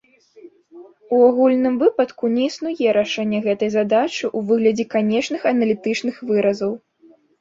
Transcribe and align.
У 1.17 1.17
агульным 1.25 1.75
выпадку 1.83 2.23
не 2.37 2.47
існуе 2.51 2.95
рашэння 2.99 3.41
гэтай 3.47 3.69
задачы 3.77 4.21
ў 4.21 4.39
выглядзе 4.53 4.85
канечных 4.95 5.41
аналітычных 5.53 6.15
выразаў. 6.31 6.71